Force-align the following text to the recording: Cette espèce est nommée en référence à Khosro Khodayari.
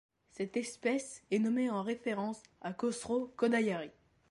Cette 0.31 0.57
espèce 0.57 1.21
est 1.29 1.37
nommée 1.37 1.69
en 1.69 1.83
référence 1.83 2.41
à 2.61 2.73
Khosro 2.73 3.27
Khodayari. 3.37 3.91